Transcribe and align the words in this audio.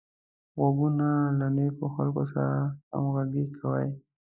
غوږونه 0.59 1.07
له 1.39 1.47
نېکو 1.55 1.85
خلکو 1.95 2.23
سره 2.33 2.53
همغږي 2.91 3.45
کوي 3.57 3.87